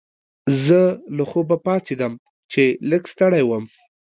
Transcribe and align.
زه 0.65 0.79
له 1.15 1.23
خوبه 1.29 1.55
پاڅیدم 1.65 2.13
چې 2.51 2.63
لږ 2.89 3.03
ستړی 3.13 3.43
وم. 3.45 3.65